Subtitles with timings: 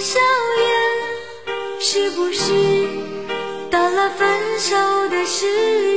[0.00, 0.20] 笑
[0.58, 2.52] 颜，是不是
[3.68, 4.28] 到了分
[4.58, 4.76] 手
[5.10, 5.44] 的时
[5.82, 5.87] 候？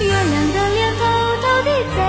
[0.00, 1.04] 月亮的脸偷
[1.40, 2.03] 偷地在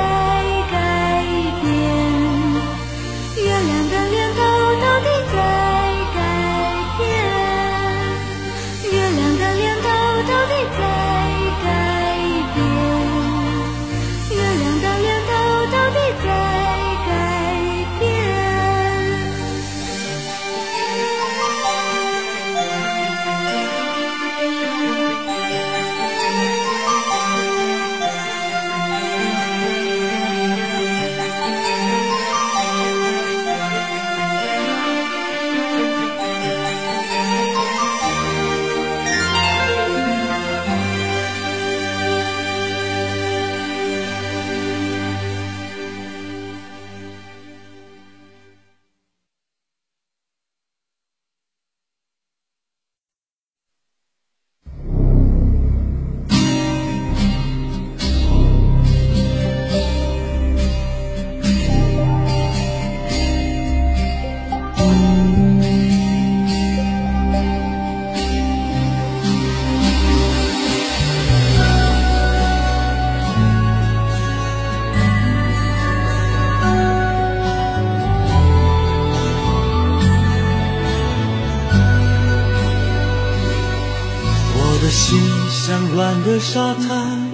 [84.95, 87.29] 心像乱的沙滩，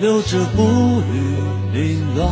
[0.00, 0.62] 留着步
[1.10, 1.34] 履
[1.74, 2.30] 凌乱。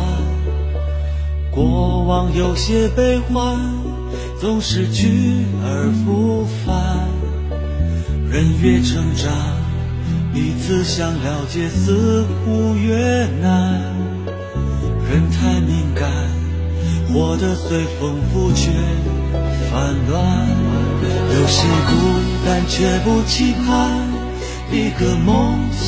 [1.51, 3.59] 过往有些悲欢，
[4.39, 7.09] 总是去而复返。
[8.29, 9.29] 人越成长，
[10.33, 13.81] 彼此想了解似乎越难。
[15.11, 16.09] 人太敏感，
[17.11, 18.71] 活得随风浮却
[19.69, 20.47] 烦乱。
[21.35, 21.91] 有些孤
[22.45, 24.10] 单，却不期盼。
[24.73, 25.81] 一个梦想。